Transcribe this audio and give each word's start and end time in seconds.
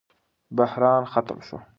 بحران 0.57 1.03
ختم 1.13 1.39
شو. 1.47 1.57